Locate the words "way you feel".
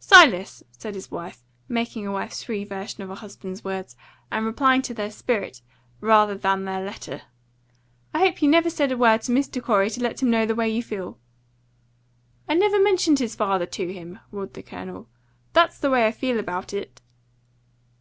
10.56-11.16